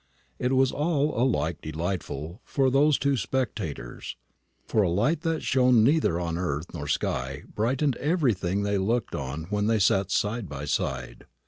It 0.39 0.53
was 0.53 0.71
all 0.71 1.15
alike 1.15 1.59
delightful 1.61 2.41
to 2.55 2.71
those 2.71 2.97
two 2.97 3.15
spectators; 3.15 4.15
for 4.65 4.81
a 4.81 4.89
light 4.89 5.21
that 5.21 5.43
shone 5.43 5.83
neither 5.83 6.19
on 6.19 6.39
earth 6.39 6.73
nor 6.73 6.87
sky 6.87 7.43
brightened 7.53 7.97
everything 7.97 8.63
they 8.63 8.79
looked 8.79 9.13
on 9.13 9.43
when 9.51 9.67
they 9.67 9.77
sat 9.77 10.09
side 10.09 10.49
by 10.49 10.65
side. 10.65 11.25